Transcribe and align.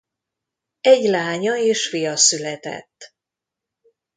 Egy 0.81 1.03
lánya 1.03 1.55
és 1.57 1.89
fia 1.89 2.15
született. 2.17 3.13